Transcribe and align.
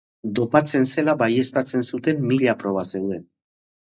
Dopatzen 0.37 0.87
zela 0.93 1.13
baieztatzen 1.19 1.85
zuten 1.85 2.25
milaka 2.31 2.57
proba 2.63 2.87
zeuden. 2.93 3.23